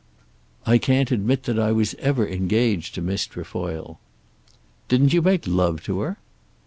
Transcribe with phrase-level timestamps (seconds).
[0.65, 3.99] "I can't admit that I was ever engaged to Miss Trefoil."
[4.87, 6.17] "Didn't you make love to her?"